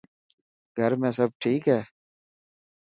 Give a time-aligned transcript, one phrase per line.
[0.77, 1.79] گھر ۾ سڀ ٺيڪ هي؟